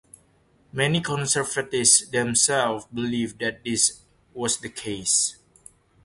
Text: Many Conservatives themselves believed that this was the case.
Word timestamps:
Many 0.73 0.99
Conservatives 0.99 2.09
themselves 2.09 2.87
believed 2.91 3.37
that 3.37 3.63
this 3.63 3.99
was 4.33 4.57
the 4.57 4.69
case. 4.69 5.35